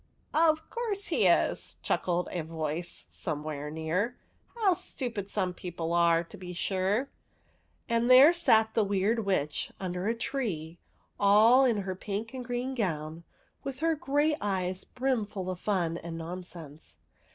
[0.25, 4.17] *' Of course he is!" chuckled a voice some where near.''
[4.57, 7.11] How stupid some people are, to be sure!"
[7.87, 10.79] And there sat the Weird Witch under a tree,
[11.19, 13.25] all in her pink and green gown,
[13.63, 16.97] with her great eyes brimful of fun and non sense.